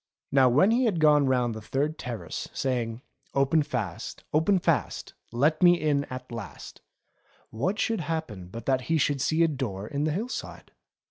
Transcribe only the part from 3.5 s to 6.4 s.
fast, open fast. Let me in at